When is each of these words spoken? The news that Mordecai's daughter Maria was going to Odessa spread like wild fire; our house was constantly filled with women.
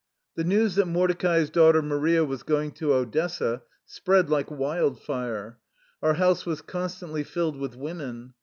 The 0.33 0.43
news 0.43 0.73
that 0.77 0.87
Mordecai's 0.87 1.51
daughter 1.51 1.79
Maria 1.83 2.25
was 2.25 2.41
going 2.41 2.71
to 2.71 2.91
Odessa 2.91 3.61
spread 3.85 4.31
like 4.31 4.49
wild 4.49 4.99
fire; 4.99 5.59
our 6.01 6.15
house 6.15 6.43
was 6.43 6.63
constantly 6.63 7.23
filled 7.23 7.59
with 7.59 7.75
women. 7.75 8.33